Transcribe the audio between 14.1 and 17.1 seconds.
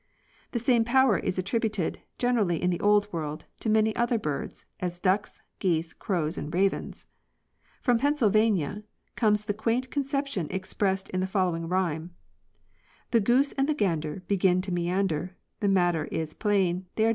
Begin to meander; The matter is plain, They are dancing for rain.